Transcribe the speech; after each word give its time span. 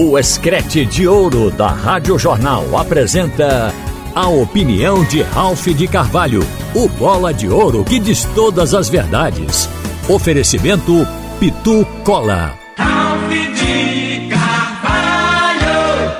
O 0.00 0.16
Escrete 0.16 0.86
de 0.86 1.08
Ouro 1.08 1.50
da 1.50 1.72
Rádio 1.72 2.16
Jornal 2.16 2.78
apresenta 2.78 3.74
a 4.14 4.28
opinião 4.28 5.04
de 5.04 5.22
Ralph 5.22 5.66
de 5.66 5.88
Carvalho, 5.88 6.42
o 6.72 6.88
bola 6.88 7.34
de 7.34 7.48
ouro 7.48 7.84
que 7.84 7.98
diz 7.98 8.24
todas 8.26 8.74
as 8.74 8.88
verdades. 8.88 9.68
Oferecimento 10.08 10.92
Pitu 11.40 11.84
Cola. 12.04 12.56
Ralph 12.76 13.28
de 13.28 14.28
Carvalho. 14.28 16.12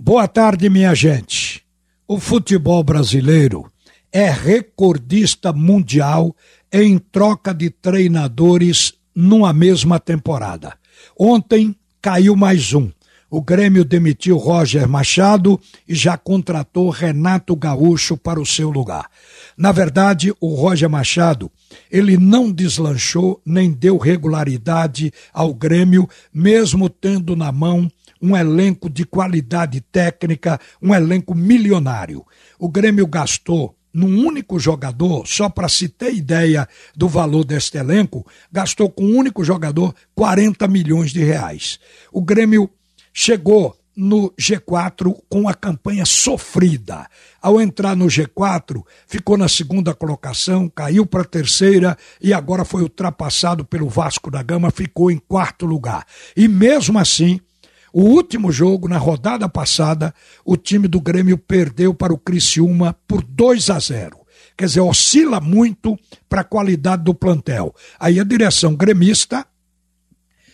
Boa 0.00 0.28
tarde, 0.28 0.70
minha 0.70 0.94
gente. 0.94 1.64
O 2.06 2.20
futebol 2.20 2.84
brasileiro 2.84 3.66
é 4.12 4.30
recordista 4.30 5.52
mundial 5.52 6.36
em 6.72 6.98
troca 6.98 7.52
de 7.52 7.68
treinadores 7.68 8.94
numa 9.12 9.52
mesma 9.52 9.98
temporada. 9.98 10.74
Ontem 11.18 11.74
caiu 12.02 12.34
mais 12.34 12.74
um. 12.74 12.90
O 13.30 13.40
Grêmio 13.40 13.84
demitiu 13.84 14.36
Roger 14.36 14.88
Machado 14.88 15.58
e 15.88 15.94
já 15.94 16.18
contratou 16.18 16.90
Renato 16.90 17.54
Gaúcho 17.54 18.16
para 18.16 18.40
o 18.40 18.44
seu 18.44 18.68
lugar. 18.70 19.08
Na 19.56 19.70
verdade, 19.70 20.34
o 20.40 20.54
Roger 20.54 20.90
Machado, 20.90 21.50
ele 21.90 22.18
não 22.18 22.50
deslanchou 22.50 23.40
nem 23.46 23.70
deu 23.70 23.96
regularidade 23.96 25.12
ao 25.32 25.54
Grêmio, 25.54 26.08
mesmo 26.34 26.90
tendo 26.90 27.36
na 27.36 27.52
mão 27.52 27.88
um 28.20 28.36
elenco 28.36 28.90
de 28.90 29.04
qualidade 29.04 29.80
técnica, 29.80 30.60
um 30.82 30.92
elenco 30.92 31.34
milionário. 31.34 32.26
O 32.58 32.68
Grêmio 32.68 33.06
gastou 33.06 33.74
num 33.92 34.26
único 34.26 34.58
jogador, 34.58 35.26
só 35.26 35.48
para 35.48 35.68
se 35.68 35.88
ter 35.88 36.14
ideia 36.14 36.68
do 36.96 37.08
valor 37.08 37.44
deste 37.44 37.76
elenco, 37.76 38.26
gastou 38.50 38.90
com 38.90 39.04
um 39.04 39.16
único 39.16 39.44
jogador 39.44 39.94
40 40.14 40.66
milhões 40.68 41.10
de 41.10 41.22
reais. 41.22 41.78
O 42.10 42.22
Grêmio 42.22 42.70
chegou 43.12 43.76
no 43.94 44.30
G4 44.32 45.14
com 45.28 45.48
a 45.48 45.54
campanha 45.54 46.06
sofrida. 46.06 47.06
Ao 47.40 47.60
entrar 47.60 47.94
no 47.94 48.06
G4, 48.06 48.82
ficou 49.06 49.36
na 49.36 49.48
segunda 49.48 49.94
colocação, 49.94 50.68
caiu 50.68 51.04
para 51.04 51.22
a 51.22 51.26
terceira 51.26 51.96
e 52.20 52.32
agora 52.32 52.64
foi 52.64 52.82
ultrapassado 52.82 53.64
pelo 53.64 53.88
Vasco 53.88 54.30
da 54.30 54.42
Gama, 54.42 54.70
ficou 54.70 55.10
em 55.10 55.18
quarto 55.18 55.66
lugar. 55.66 56.06
E 56.36 56.48
mesmo 56.48 56.98
assim, 56.98 57.40
o 57.92 58.02
último 58.02 58.50
jogo, 58.50 58.88
na 58.88 58.96
rodada 58.96 59.48
passada, 59.48 60.14
o 60.44 60.56
time 60.56 60.88
do 60.88 61.00
Grêmio 61.00 61.36
perdeu 61.36 61.92
para 61.92 62.12
o 62.12 62.18
Criciúma 62.18 62.96
por 63.06 63.22
2 63.22 63.68
a 63.70 63.78
0. 63.78 64.18
Quer 64.56 64.66
dizer, 64.66 64.80
oscila 64.80 65.40
muito 65.40 65.98
para 66.28 66.40
a 66.40 66.44
qualidade 66.44 67.04
do 67.04 67.14
plantel. 67.14 67.74
Aí 67.98 68.18
a 68.18 68.24
direção 68.24 68.74
gremista 68.74 69.46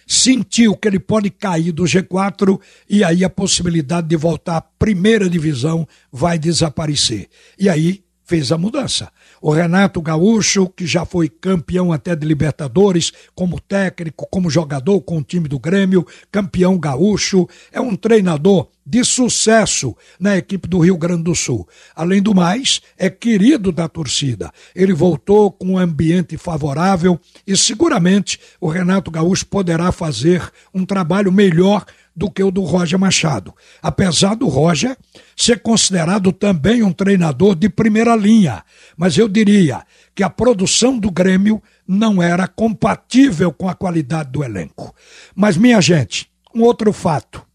sentiu 0.06 0.74
que 0.74 0.88
ele 0.88 0.98
pode 0.98 1.30
cair 1.30 1.70
do 1.70 1.84
G4 1.84 2.58
e 2.88 3.04
aí 3.04 3.24
a 3.24 3.30
possibilidade 3.30 4.08
de 4.08 4.16
voltar 4.16 4.56
à 4.56 4.60
primeira 4.60 5.28
divisão 5.28 5.86
vai 6.10 6.38
desaparecer. 6.38 7.28
E 7.58 7.68
aí 7.68 8.02
fez 8.28 8.52
a 8.52 8.58
mudança. 8.58 9.10
O 9.40 9.50
Renato 9.50 10.02
Gaúcho, 10.02 10.68
que 10.68 10.86
já 10.86 11.06
foi 11.06 11.30
campeão 11.30 11.90
até 11.90 12.14
de 12.14 12.26
Libertadores, 12.26 13.10
como 13.34 13.58
técnico, 13.58 14.28
como 14.30 14.50
jogador 14.50 15.00
com 15.00 15.16
o 15.16 15.22
time 15.22 15.48
do 15.48 15.58
Grêmio, 15.58 16.06
campeão 16.30 16.78
gaúcho, 16.78 17.48
é 17.72 17.80
um 17.80 17.96
treinador 17.96 18.68
de 18.84 19.02
sucesso 19.02 19.96
na 20.20 20.36
equipe 20.36 20.68
do 20.68 20.78
Rio 20.78 20.98
Grande 20.98 21.22
do 21.22 21.34
Sul. 21.34 21.66
Além 21.96 22.22
do 22.22 22.34
mais, 22.34 22.82
é 22.98 23.08
querido 23.08 23.72
da 23.72 23.88
torcida. 23.88 24.52
Ele 24.74 24.92
voltou 24.92 25.50
com 25.50 25.72
um 25.72 25.78
ambiente 25.78 26.36
favorável 26.36 27.18
e 27.46 27.56
seguramente 27.56 28.38
o 28.60 28.68
Renato 28.68 29.10
Gaúcho 29.10 29.46
poderá 29.46 29.90
fazer 29.90 30.50
um 30.72 30.84
trabalho 30.84 31.32
melhor 31.32 31.84
do 32.18 32.28
que 32.28 32.42
o 32.42 32.50
do 32.50 32.62
Roger 32.62 32.98
Machado. 32.98 33.54
Apesar 33.80 34.34
do 34.34 34.48
Roger 34.48 34.96
ser 35.36 35.60
considerado 35.60 36.32
também 36.32 36.82
um 36.82 36.92
treinador 36.92 37.54
de 37.54 37.68
primeira 37.68 38.16
linha, 38.16 38.64
mas 38.96 39.16
eu 39.16 39.28
diria 39.28 39.84
que 40.14 40.24
a 40.24 40.28
produção 40.28 40.98
do 40.98 41.12
Grêmio 41.12 41.62
não 41.86 42.20
era 42.20 42.48
compatível 42.48 43.52
com 43.52 43.68
a 43.68 43.74
qualidade 43.74 44.32
do 44.32 44.42
elenco. 44.42 44.92
Mas, 45.34 45.56
minha 45.56 45.80
gente, 45.80 46.28
um 46.52 46.62
outro 46.62 46.92
fato. 46.92 47.46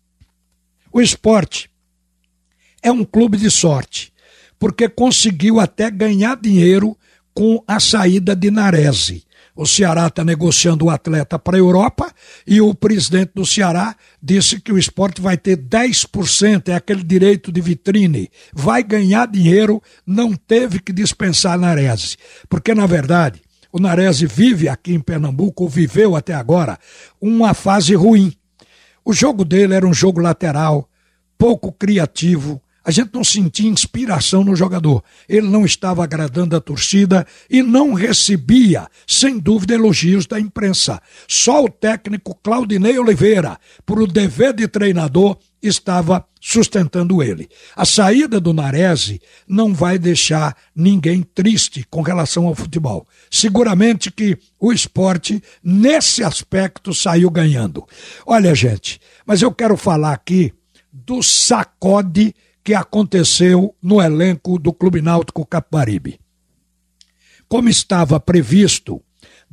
O 0.92 1.02
esporte 1.02 1.70
é 2.82 2.90
um 2.90 3.04
clube 3.04 3.38
de 3.38 3.52
sorte, 3.52 4.14
porque 4.58 4.88
conseguiu 4.88 5.60
até 5.60 5.92
ganhar 5.92 6.38
dinheiro 6.38 6.98
com 7.34 7.62
a 7.68 7.82
saída 7.82 8.34
de 8.34 8.50
Narese. 8.50 9.26
O 9.56 9.68
Ceará 9.68 10.08
está 10.08 10.24
negociando 10.24 10.86
o 10.86 10.90
atleta 10.90 11.38
para 11.38 11.56
a 11.56 11.60
Europa 11.60 12.12
e 12.46 12.60
o 12.60 12.74
presidente 12.74 13.34
do 13.36 13.46
Ceará 13.46 13.96
disse 14.22 14.60
que 14.60 14.72
o 14.72 14.80
esporte 14.80 15.22
vai 15.22 15.38
ter 15.38 15.58
10%, 15.58 16.70
é 16.70 16.74
aquele 16.74 17.04
direito 17.04 17.52
de 17.52 17.62
vitrine. 17.62 18.32
Vai 18.52 18.82
ganhar 18.82 19.28
dinheiro, 19.28 19.82
não 20.08 20.34
teve 20.34 20.80
que 20.80 20.92
dispensar 20.92 21.60
Narese. 21.60 22.18
Porque, 22.50 22.74
na 22.74 22.88
verdade, 22.88 23.44
o 23.72 23.80
Narese 23.80 24.26
vive 24.26 24.68
aqui 24.68 24.94
em 24.94 25.00
Pernambuco, 25.00 25.68
viveu 25.68 26.16
até 26.16 26.34
agora, 26.34 26.80
uma 27.22 27.54
fase 27.54 27.94
ruim. 27.94 28.34
O 29.06 29.14
jogo 29.14 29.46
dele 29.46 29.76
era 29.76 29.86
um 29.86 29.94
jogo 29.94 30.20
lateral, 30.20 30.90
pouco 31.38 31.72
criativo, 31.72 32.60
a 32.86 32.92
gente 32.92 33.12
não 33.14 33.24
sentia 33.24 33.70
inspiração 33.70 34.44
no 34.44 34.56
jogador. 34.56 35.04
Ele 35.28 35.48
não 35.48 35.66
estava 35.66 36.04
agradando 36.04 36.56
a 36.56 36.62
torcida 36.62 37.26
e 37.50 37.64
não 37.64 37.94
recebia, 37.94 38.88
sem 39.08 39.40
dúvida, 39.40 39.74
elogios 39.74 40.26
da 40.26 40.40
imprensa. 40.40 41.02
Só 41.28 41.64
o 41.64 41.70
técnico 41.70 42.38
Claudinei 42.44 43.00
Oliveira, 43.00 43.58
por 43.86 44.02
o 44.02 44.08
dever 44.08 44.54
de 44.54 44.68
treinador, 44.68 45.38
estava 45.62 46.26
sustentando 46.42 47.24
ele. 47.24 47.48
A 47.74 47.86
saída 47.86 48.38
do 48.38 48.52
Narese 48.52 49.22
não 49.48 49.74
vai 49.74 49.98
deixar 49.98 50.58
ninguém 50.76 51.24
triste 51.24 51.88
com 51.90 52.02
relação 52.02 52.48
ao 52.48 52.54
futebol. 52.54 53.08
Seguramente 53.32 54.12
que 54.12 54.38
o 54.60 54.74
esporte, 54.74 55.42
nesse 55.64 56.22
aspecto, 56.22 56.94
saiu 56.94 57.30
ganhando. 57.30 57.88
Olha, 58.26 58.54
gente, 58.54 59.00
mas 59.26 59.42
eu 59.42 59.54
quero 59.54 59.78
falar 59.78 60.12
aqui 60.12 60.54
do 60.92 61.24
sacode 61.24 62.36
que 62.64 62.74
aconteceu 62.74 63.76
no 63.82 64.02
elenco 64.02 64.58
do 64.58 64.72
Clube 64.72 65.02
Náutico 65.02 65.46
Capibaribe. 65.46 66.20
Como 67.48 67.70
estava 67.70 68.20
previsto, 68.20 69.02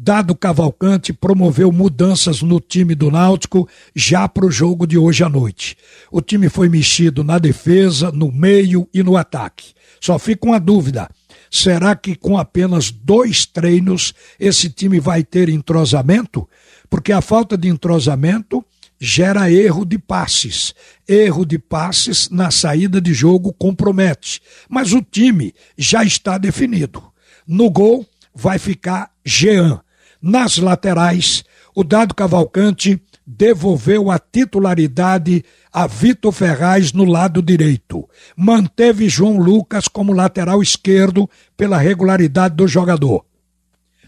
Dado 0.03 0.35
Cavalcante 0.35 1.13
promoveu 1.13 1.71
mudanças 1.71 2.41
no 2.41 2.59
time 2.59 2.95
do 2.95 3.11
Náutico 3.11 3.69
já 3.95 4.27
para 4.27 4.47
o 4.47 4.51
jogo 4.51 4.87
de 4.87 4.97
hoje 4.97 5.23
à 5.23 5.29
noite. 5.29 5.77
O 6.11 6.23
time 6.23 6.49
foi 6.49 6.71
mexido 6.71 7.23
na 7.23 7.39
defesa, 7.39 8.11
no 8.11 8.33
meio 8.33 8.89
e 8.95 9.03
no 9.03 9.17
ataque. 9.17 9.75
Só 10.01 10.19
fica 10.19 10.47
uma 10.47 10.59
dúvida: 10.59 11.07
será 11.51 11.95
que 11.95 12.17
com 12.17 12.39
apenas 12.39 12.91
dois 12.91 13.45
treinos 13.45 14.15
esse 14.39 14.71
time 14.71 14.99
vai 14.99 15.23
ter 15.23 15.51
entrosamento? 15.51 16.49
Porque 16.89 17.13
a 17.13 17.21
falta 17.21 17.59
de 17.59 17.69
entrosamento 17.69 18.65
gera 19.01 19.51
erro 19.51 19.87
de 19.87 19.99
passes. 19.99 20.75
Erro 21.09 21.47
de 21.47 21.59
passes 21.59 22.29
na 22.29 22.51
saída 22.51 23.01
de 23.01 23.15
jogo 23.15 23.53
compromete. 23.55 24.43
Mas 24.69 24.93
o 24.93 25.01
time 25.01 25.55
já 25.77 26.05
está 26.05 26.37
definido. 26.37 27.03
No 27.47 27.71
gol 27.71 28.07
vai 28.35 28.59
ficar 28.59 29.11
Jean. 29.25 29.81
Nas 30.21 30.59
laterais, 30.59 31.43
o 31.75 31.83
Dado 31.83 32.15
Cavalcante 32.15 33.03
devolveu 33.27 34.11
a 34.11 34.19
titularidade 34.19 35.45
a 35.73 35.87
Vitor 35.87 36.33
Ferraz 36.33 36.93
no 36.93 37.05
lado 37.05 37.41
direito. 37.41 38.09
Manteve 38.37 39.09
João 39.09 39.39
Lucas 39.39 39.89
como 39.89 40.13
lateral 40.13 40.61
esquerdo 40.61 41.31
pela 41.57 41.79
regularidade 41.79 42.55
do 42.57 42.69
jogador. 42.69 43.25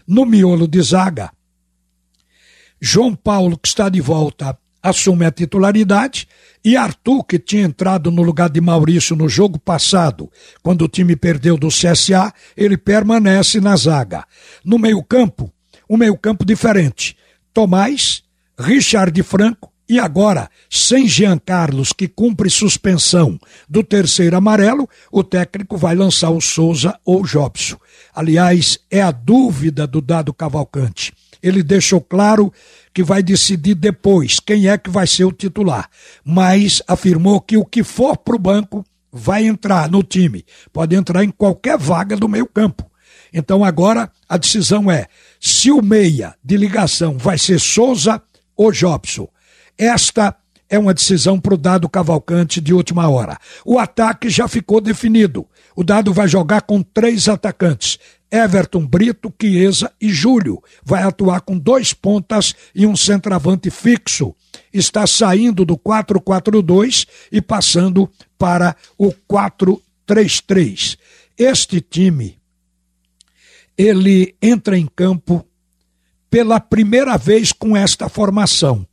No 0.05 0.25
miolo 0.25 0.67
de 0.67 0.81
zaga, 0.81 1.31
João 2.79 3.15
Paulo, 3.15 3.57
que 3.57 3.69
está 3.69 3.87
de 3.87 4.01
volta 4.01 4.57
assume 4.83 5.25
a 5.25 5.31
titularidade 5.31 6.27
e 6.63 6.75
Arthur, 6.75 7.23
que 7.23 7.39
tinha 7.39 7.63
entrado 7.63 8.11
no 8.11 8.21
lugar 8.21 8.49
de 8.49 8.59
Maurício 8.59 9.15
no 9.15 9.29
jogo 9.29 9.57
passado, 9.57 10.29
quando 10.61 10.83
o 10.83 10.87
time 10.89 11.15
perdeu 11.15 11.57
do 11.57 11.69
CSA, 11.69 12.33
ele 12.55 12.77
permanece 12.77 13.61
na 13.61 13.75
zaga. 13.75 14.25
No 14.63 14.77
meio-campo, 14.77 15.51
um 15.89 15.97
meio-campo 15.97 16.45
diferente. 16.45 17.17
Tomás, 17.53 18.23
Richard 18.59 19.21
Franco 19.23 19.71
e 19.87 19.99
agora, 19.99 20.49
sem 20.69 21.07
Jean 21.07 21.37
Carlos, 21.37 21.91
que 21.91 22.07
cumpre 22.07 22.49
suspensão 22.49 23.37
do 23.67 23.83
terceiro 23.83 24.37
amarelo, 24.37 24.87
o 25.11 25.23
técnico 25.23 25.77
vai 25.77 25.95
lançar 25.95 26.29
o 26.29 26.39
Souza 26.39 26.97
ou 27.05 27.21
o 27.21 27.27
Jobson. 27.27 27.77
Aliás, 28.15 28.79
é 28.89 29.01
a 29.01 29.11
dúvida 29.11 29.85
do 29.85 30.01
dado 30.01 30.33
Cavalcante. 30.33 31.13
Ele 31.43 31.61
deixou 31.61 31.99
claro 31.99 32.51
que 32.93 33.03
vai 33.03 33.21
decidir 33.21 33.75
depois 33.75 34.39
quem 34.39 34.69
é 34.69 34.77
que 34.77 34.89
vai 34.89 35.05
ser 35.05 35.25
o 35.25 35.31
titular, 35.31 35.89
mas 36.23 36.81
afirmou 36.87 37.41
que 37.41 37.57
o 37.57 37.65
que 37.65 37.83
for 37.83 38.15
para 38.15 38.35
o 38.35 38.39
banco 38.39 38.85
vai 39.11 39.45
entrar 39.45 39.91
no 39.91 40.01
time, 40.01 40.45
pode 40.71 40.95
entrar 40.95 41.23
em 41.23 41.29
qualquer 41.29 41.77
vaga 41.77 42.15
do 42.15 42.29
meio 42.29 42.47
campo. 42.47 42.89
Então 43.33 43.63
agora 43.63 44.11
a 44.29 44.37
decisão 44.37 44.89
é 44.89 45.07
se 45.39 45.71
o 45.71 45.81
meia 45.81 46.35
de 46.43 46.55
ligação 46.55 47.17
vai 47.17 47.37
ser 47.37 47.59
Souza 47.59 48.21
ou 48.55 48.71
Jobson. 48.71 49.27
Esta 49.77 50.35
é 50.69 50.79
uma 50.79 50.93
decisão 50.93 51.39
para 51.39 51.53
o 51.53 51.57
Dado 51.57 51.89
Cavalcante 51.89 52.61
de 52.61 52.73
última 52.73 53.07
hora. 53.09 53.37
O 53.65 53.77
ataque 53.77 54.29
já 54.29 54.47
ficou 54.47 54.79
definido. 54.79 55.47
O 55.75 55.83
Dado 55.83 56.13
vai 56.13 56.27
jogar 56.27 56.61
com 56.61 56.81
três 56.81 57.27
atacantes. 57.27 57.99
Everton 58.33 58.83
Brito, 58.87 59.31
Chiesa 59.39 59.93
e 60.01 60.09
Júlio. 60.09 60.59
Vai 60.83 61.03
atuar 61.03 61.41
com 61.41 61.55
dois 61.55 61.93
pontas 61.93 62.55
e 62.73 62.87
um 62.87 62.95
centroavante 62.95 63.69
fixo. 63.69 64.35
Está 64.73 65.05
saindo 65.05 65.63
do 65.63 65.77
4-4-2 65.77 67.07
e 67.31 67.39
passando 67.39 68.09
para 68.35 68.75
o 68.97 69.13
4-3-3. 69.31 70.97
Este 71.37 71.79
time, 71.79 72.39
ele 73.77 74.35
entra 74.41 74.75
em 74.75 74.87
campo 74.87 75.45
pela 76.27 76.59
primeira 76.59 77.15
vez 77.17 77.51
com 77.51 77.77
esta 77.77 78.09
formação. 78.09 78.87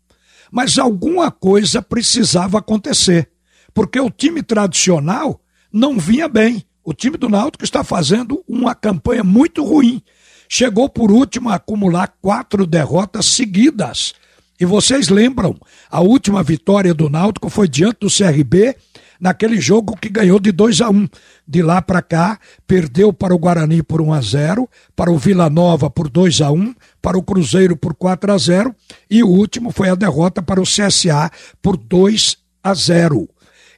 Mas 0.52 0.78
alguma 0.78 1.30
coisa 1.30 1.80
precisava 1.80 2.58
acontecer, 2.58 3.30
porque 3.72 3.98
o 3.98 4.10
time 4.10 4.42
tradicional 4.42 5.40
não 5.72 5.98
vinha 5.98 6.28
bem. 6.28 6.62
O 6.90 6.92
time 6.92 7.16
do 7.16 7.28
Náutico 7.28 7.62
está 7.62 7.84
fazendo 7.84 8.42
uma 8.48 8.74
campanha 8.74 9.22
muito 9.22 9.64
ruim. 9.64 10.02
Chegou 10.48 10.88
por 10.88 11.12
último 11.12 11.48
a 11.48 11.54
acumular 11.54 12.12
quatro 12.20 12.66
derrotas 12.66 13.26
seguidas. 13.26 14.12
E 14.58 14.64
vocês 14.64 15.08
lembram, 15.08 15.56
a 15.88 16.00
última 16.00 16.42
vitória 16.42 16.92
do 16.92 17.08
Náutico 17.08 17.48
foi 17.48 17.68
diante 17.68 17.98
do 18.00 18.08
CRB 18.08 18.74
naquele 19.20 19.60
jogo 19.60 19.96
que 19.96 20.08
ganhou 20.08 20.40
de 20.40 20.50
2 20.50 20.80
a 20.80 20.90
1 20.90 20.92
um. 20.92 21.08
De 21.46 21.62
lá 21.62 21.80
para 21.80 22.02
cá, 22.02 22.40
perdeu 22.66 23.12
para 23.12 23.32
o 23.32 23.38
Guarani 23.38 23.84
por 23.84 24.00
1 24.00 24.06
um 24.06 24.12
a 24.12 24.20
0 24.20 24.68
para 24.96 25.12
o 25.12 25.16
Vila 25.16 25.48
Nova 25.48 25.88
por 25.88 26.10
2 26.10 26.40
a 26.40 26.50
1 26.50 26.56
um, 26.56 26.74
para 27.00 27.16
o 27.16 27.22
Cruzeiro 27.22 27.76
por 27.76 27.94
4 27.94 28.32
a 28.32 28.36
0 28.36 28.74
e 29.08 29.22
o 29.22 29.28
último 29.28 29.70
foi 29.70 29.90
a 29.90 29.94
derrota 29.94 30.42
para 30.42 30.60
o 30.60 30.64
CSA 30.64 31.30
por 31.62 31.76
2 31.76 32.36
a 32.64 32.74
0. 32.74 33.28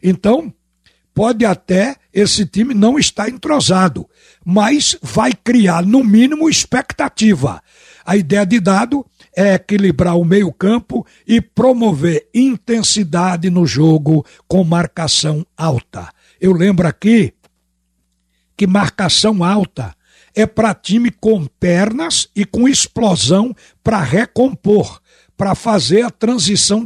Então, 0.03 0.51
pode 1.13 1.45
até 1.45 1.97
esse 2.13 2.45
time 2.47 2.75
não 2.75 2.99
estar 2.99 3.29
entrosado, 3.29 4.09
mas 4.45 4.97
vai 5.01 5.33
criar, 5.33 5.85
no 5.85 6.05
mínimo, 6.05 6.49
expectativa. 6.49 7.63
A 8.05 8.17
ideia 8.17 8.45
de 8.45 8.61
dado 8.61 9.07
é 9.35 9.55
equilibrar 9.55 10.17
o 10.17 10.25
meio-campo 10.25 11.07
e 11.27 11.41
promover 11.41 12.29
intensidade 12.35 13.49
no 13.49 13.67
jogo 13.67 14.27
com 14.47 14.63
marcação 14.63 15.47
alta. 15.57 16.11
Eu 16.41 16.53
lembro 16.53 16.87
aqui 16.87 17.33
que 18.57 18.67
marcação 18.67 19.43
alta 19.43 19.95
é 20.35 20.47
para 20.47 20.75
time 20.75 21.11
com 21.11 21.47
pernas 21.47 22.29
e 22.35 22.45
com 22.45 22.69
explosão 22.69 23.55
para 23.83 24.01
recompor, 24.01 25.01
para 25.37 25.55
fazer 25.55 26.03
a 26.03 26.11
transição 26.11 26.85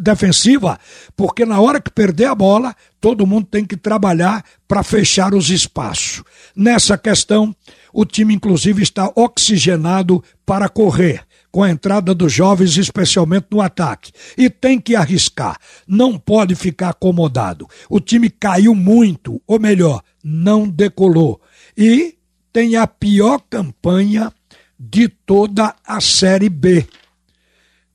defensiva, 0.00 0.78
porque 1.16 1.44
na 1.44 1.60
hora 1.60 1.80
que 1.80 1.90
perder 1.90 2.26
a 2.26 2.34
bola, 2.34 2.74
todo 3.00 3.26
mundo 3.26 3.46
tem 3.50 3.64
que 3.64 3.76
trabalhar 3.76 4.44
para 4.66 4.82
fechar 4.82 5.34
os 5.34 5.50
espaços. 5.50 6.22
Nessa 6.54 6.96
questão, 6.96 7.54
o 7.92 8.04
time 8.04 8.34
inclusive 8.34 8.82
está 8.82 9.10
oxigenado 9.16 10.22
para 10.46 10.68
correr 10.68 11.26
com 11.50 11.62
a 11.62 11.70
entrada 11.70 12.14
dos 12.14 12.32
jovens, 12.32 12.76
especialmente 12.76 13.46
no 13.50 13.60
ataque. 13.60 14.12
E 14.36 14.50
tem 14.50 14.78
que 14.78 14.94
arriscar, 14.94 15.58
não 15.86 16.18
pode 16.18 16.54
ficar 16.54 16.90
acomodado. 16.90 17.66
O 17.88 18.00
time 18.00 18.30
caiu 18.30 18.74
muito, 18.74 19.40
ou 19.46 19.58
melhor, 19.58 20.02
não 20.22 20.68
decolou. 20.68 21.40
E 21.76 22.16
tem 22.52 22.76
a 22.76 22.86
pior 22.86 23.40
campanha 23.48 24.32
de 24.78 25.08
toda 25.08 25.74
a 25.84 26.00
Série 26.00 26.48
B. 26.48 26.86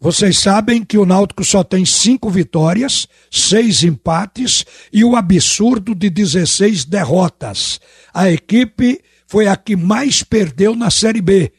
Vocês 0.04 0.38
sabem 0.38 0.84
que 0.84 0.98
o 0.98 1.06
Náutico 1.06 1.46
só 1.46 1.64
tem 1.64 1.86
cinco 1.86 2.30
vitórias, 2.30 3.08
seis 3.32 3.86
empates 3.86 4.66
e 4.92 5.02
o 5.02 5.16
absurdo 5.16 5.96
de 5.96 6.10
16 6.10 6.84
derrotas. 6.84 7.80
A 8.14 8.30
equipe 8.30 9.00
foi 9.26 9.48
a 9.48 9.56
que 9.56 9.78
mais 9.78 10.22
perdeu 10.22 10.76
na 10.76 10.92
Série 10.92 11.22
B 11.22 11.54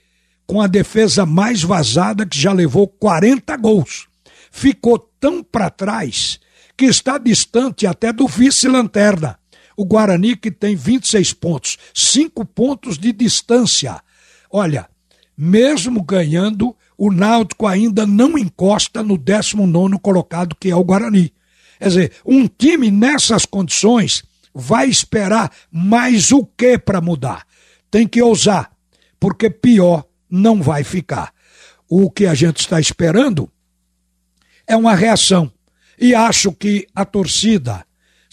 com 0.46 0.60
a 0.60 0.66
defesa 0.66 1.24
mais 1.24 1.62
vazada 1.62 2.26
que 2.26 2.38
já 2.38 2.52
levou 2.52 2.86
40 2.86 3.56
gols. 3.56 4.08
Ficou 4.52 4.98
tão 5.18 5.42
para 5.42 5.70
trás 5.70 6.38
que 6.76 6.84
está 6.84 7.16
distante 7.16 7.86
até 7.86 8.12
do 8.12 8.28
vice-lanterna. 8.28 9.38
O 9.74 9.86
Guarani 9.86 10.36
que 10.36 10.50
tem 10.50 10.76
26 10.76 11.32
pontos, 11.32 11.78
5 11.94 12.44
pontos 12.44 12.98
de 12.98 13.10
distância. 13.10 14.02
Olha, 14.50 14.86
mesmo 15.34 16.02
ganhando, 16.02 16.76
o 16.96 17.12
Náutico 17.12 17.66
ainda 17.66 18.06
não 18.06 18.38
encosta 18.38 19.02
no 19.02 19.18
19 19.18 19.98
colocado, 20.00 20.56
que 20.58 20.70
é 20.70 20.76
o 20.76 20.84
Guarani. 20.84 21.32
Quer 21.78 21.88
dizer, 21.88 22.12
um 22.24 22.46
time 22.46 22.90
nessas 22.90 23.44
condições 23.44 24.22
vai 24.54 24.88
esperar 24.88 25.50
mais 25.70 26.30
o 26.30 26.46
que 26.46 26.78
para 26.78 27.00
mudar? 27.00 27.44
Tem 27.90 28.06
que 28.06 28.22
ousar, 28.22 28.70
porque 29.18 29.50
pior 29.50 30.04
não 30.30 30.62
vai 30.62 30.84
ficar. 30.84 31.32
O 31.88 32.10
que 32.10 32.26
a 32.26 32.34
gente 32.34 32.60
está 32.60 32.80
esperando 32.80 33.50
é 34.66 34.76
uma 34.76 34.94
reação. 34.94 35.50
E 35.98 36.14
acho 36.14 36.52
que 36.52 36.86
a 36.94 37.04
torcida, 37.04 37.84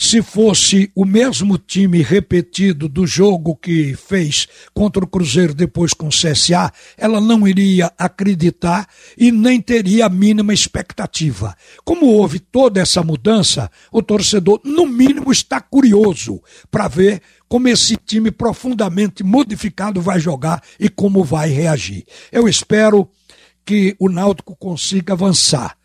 se 0.02 0.20
fosse 0.24 0.92
o 0.96 1.06
mesmo 1.06 1.60
time 1.60 2.02
repetido 2.02 2.90
do 2.90 3.06
jogo 3.06 3.56
que 3.56 3.94
fez 3.94 4.48
contra 4.74 5.06
o 5.06 5.08
Cruzeiro 5.08 5.54
depois 5.54 5.94
com 5.94 6.08
o 6.08 6.10
CSA, 6.10 6.74
ela 6.98 7.22
não 7.22 7.48
iria 7.48 7.94
acreditar 8.00 8.88
e 9.16 9.32
nem 9.32 9.62
teria 9.62 10.08
a 10.08 10.10
mínima 10.10 10.56
expectativa. 10.56 11.56
Como 11.86 12.08
houve 12.08 12.40
toda 12.40 12.82
essa 12.82 13.04
mudança, 13.04 13.70
o 13.92 14.02
torcedor, 14.02 14.60
no 14.66 14.88
mínimo, 14.88 15.32
está 15.32 15.62
curioso 15.62 16.42
para 16.72 16.88
ver 16.88 17.22
como 17.48 17.68
esse 17.68 17.96
time 17.96 18.32
profundamente 18.32 19.24
modificado 19.24 20.02
vai 20.02 20.20
jogar 20.20 20.64
e 20.80 20.90
como 20.90 21.24
vai 21.24 21.50
reagir. 21.50 22.06
Eu 22.32 22.48
espero 22.48 23.08
que 23.64 23.96
o 24.00 24.10
Náutico 24.10 24.56
consiga 24.56 25.14
avançar, 25.14 25.78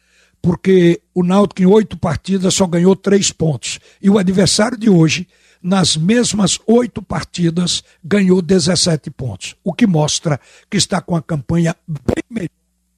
porque 0.46 1.02
o 1.12 1.24
Náutico 1.24 1.60
em 1.60 1.66
oito 1.66 1.98
partidas 1.98 2.54
só 2.54 2.68
ganhou 2.68 2.94
três 2.94 3.32
pontos 3.32 3.80
e 4.00 4.08
o 4.08 4.16
adversário 4.16 4.78
de 4.78 4.88
hoje 4.88 5.26
nas 5.60 5.96
mesmas 5.96 6.60
oito 6.68 7.02
partidas 7.02 7.82
ganhou 8.04 8.40
17 8.40 9.10
pontos, 9.10 9.56
o 9.64 9.72
que 9.72 9.88
mostra 9.88 10.38
que 10.70 10.76
está 10.76 11.00
com 11.00 11.16
a 11.16 11.22
campanha 11.22 11.74
bem 11.84 12.22
melhor 12.30 12.48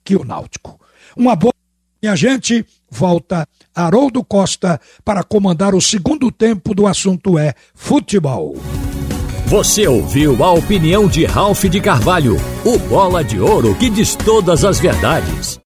que 0.05 0.15
o 0.15 0.25
Náutico. 0.25 0.79
Uma 1.17 1.35
boa 1.35 1.55
minha 2.03 2.15
gente, 2.15 2.67
volta 2.91 3.49
Haroldo 3.75 4.23
Costa 4.23 4.79
para 5.03 5.25
comandar 5.25 5.75
o 5.75 5.81
segundo 5.81 6.31
tempo 6.31 6.75
do 6.75 6.87
assunto 6.87 7.39
é 7.39 7.55
futebol. 7.75 8.57
Você 9.47 9.89
ouviu 9.89 10.45
a 10.45 10.53
opinião 10.53 11.09
de 11.09 11.25
Ralph 11.25 11.65
de 11.65 11.81
Carvalho, 11.81 12.37
o 12.63 12.79
bola 12.79 13.25
de 13.25 13.41
ouro 13.41 13.75
que 13.75 13.89
diz 13.89 14.15
todas 14.15 14.67
as 14.67 14.79
verdades. 14.79 15.57